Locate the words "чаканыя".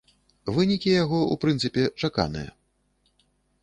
2.05-2.51